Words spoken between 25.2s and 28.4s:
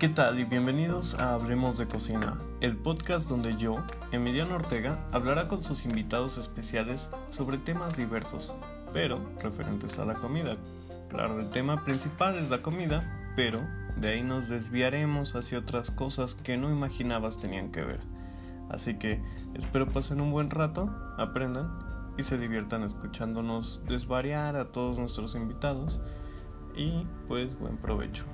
invitados y pues buen provecho.